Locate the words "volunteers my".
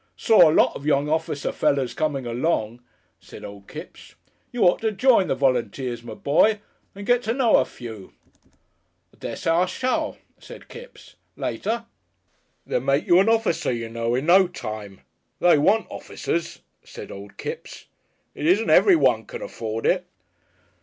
5.35-6.15